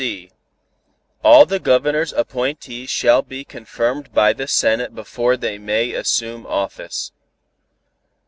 [0.01, 0.31] (c)
[1.23, 7.11] All the Governor's appointees shall be confirmed by the Senate before they may assume office.